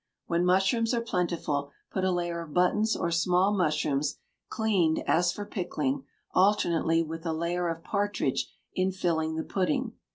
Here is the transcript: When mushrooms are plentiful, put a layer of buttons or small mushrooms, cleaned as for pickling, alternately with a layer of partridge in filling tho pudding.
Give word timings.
When 0.25 0.43
mushrooms 0.43 0.95
are 0.95 1.01
plentiful, 1.01 1.69
put 1.91 2.03
a 2.03 2.09
layer 2.11 2.39
of 2.41 2.55
buttons 2.55 2.95
or 2.95 3.11
small 3.11 3.53
mushrooms, 3.55 4.17
cleaned 4.49 5.03
as 5.05 5.31
for 5.31 5.45
pickling, 5.45 6.05
alternately 6.33 7.03
with 7.03 7.23
a 7.23 7.33
layer 7.33 7.67
of 7.69 7.83
partridge 7.83 8.51
in 8.73 8.91
filling 8.91 9.35
tho 9.35 9.43
pudding. 9.43 9.93